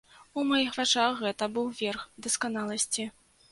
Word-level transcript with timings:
У 0.37 0.45
маіх 0.51 0.71
вачах 0.79 1.21
гэта 1.27 1.51
быў 1.59 1.69
верх 1.83 2.01
дасканаласці. 2.29 3.09